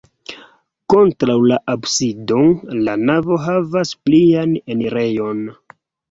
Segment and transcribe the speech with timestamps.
[0.91, 2.39] Kontraŭ la absido
[2.87, 5.45] la navo havas plian enirejon.